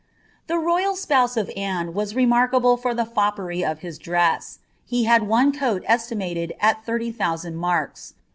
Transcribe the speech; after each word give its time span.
The 0.47 0.57
royal 0.57 0.95
spouse 0.95 1.37
of 1.37 1.51
Anne 1.55 1.93
was 1.93 2.15
remarkable 2.15 2.75
for 2.75 2.95
the 2.95 3.05
foppery 3.05 3.63
of 3.63 3.81
his 3.81 3.99
dre«a; 3.99 4.39
he 4.83 5.03
had 5.03 5.27
one 5.27 5.51
coal 5.51 5.81
estimated 5.85 6.53
at 6.59 6.83
thirty 6.83 7.11
thousand 7.11 7.57
marks. 7.57 8.15